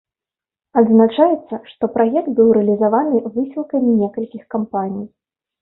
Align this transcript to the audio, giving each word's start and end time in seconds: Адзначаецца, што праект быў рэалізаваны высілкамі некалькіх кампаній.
Адзначаецца, 0.79 1.59
што 1.73 1.83
праект 1.97 2.27
быў 2.39 2.49
рэалізаваны 2.59 3.21
высілкамі 3.37 3.91
некалькіх 4.03 4.43
кампаній. 4.57 5.07